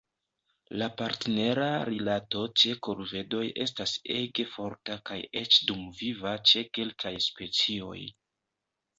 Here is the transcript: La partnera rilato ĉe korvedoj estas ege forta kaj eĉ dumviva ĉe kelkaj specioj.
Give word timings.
La 0.81 0.85
partnera 0.99 1.65
rilato 1.89 2.45
ĉe 2.61 2.71
korvedoj 2.87 3.43
estas 3.65 3.93
ege 4.13 4.45
forta 4.53 4.95
kaj 5.09 5.19
eĉ 5.43 5.59
dumviva 5.73 6.33
ĉe 6.53 6.65
kelkaj 6.79 7.13
specioj. 7.27 7.99